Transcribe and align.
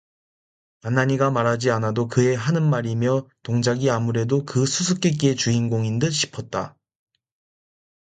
간난이가 0.81 1.29
말하지 1.29 1.69
않아도 1.69 2.07
그의 2.07 2.35
하는 2.35 2.67
말이며 2.67 3.29
동작이 3.43 3.91
아무래도 3.91 4.43
그 4.47 4.65
수수께끼의 4.65 5.35
주인공인 5.35 5.99
듯싶었다. 5.99 6.75